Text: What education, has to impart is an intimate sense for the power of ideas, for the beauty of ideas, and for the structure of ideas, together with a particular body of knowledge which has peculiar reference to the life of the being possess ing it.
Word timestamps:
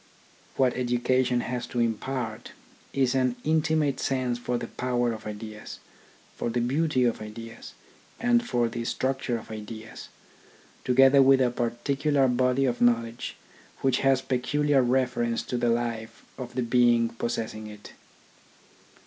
What 0.57 0.73
education, 0.75 1.41
has 1.41 1.67
to 1.67 1.79
impart 1.79 2.53
is 2.91 3.13
an 3.13 3.35
intimate 3.43 3.99
sense 3.99 4.39
for 4.39 4.57
the 4.57 4.65
power 4.65 5.13
of 5.13 5.27
ideas, 5.27 5.77
for 6.35 6.49
the 6.49 6.59
beauty 6.59 7.03
of 7.03 7.21
ideas, 7.21 7.73
and 8.19 8.43
for 8.43 8.67
the 8.67 8.83
structure 8.83 9.37
of 9.37 9.51
ideas, 9.51 10.09
together 10.83 11.21
with 11.21 11.39
a 11.39 11.51
particular 11.51 12.27
body 12.27 12.65
of 12.65 12.81
knowledge 12.81 13.35
which 13.81 13.99
has 13.99 14.23
peculiar 14.23 14.81
reference 14.81 15.43
to 15.43 15.55
the 15.55 15.69
life 15.69 16.25
of 16.35 16.55
the 16.55 16.63
being 16.63 17.09
possess 17.09 17.53
ing 17.53 17.67
it. 17.67 17.93